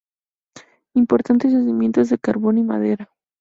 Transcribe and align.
Importantes 0.95 1.51
yacimientos 1.53 2.09
de 2.09 2.17
carbón 2.17 2.57
y 2.57 2.63
madera. 2.63 3.11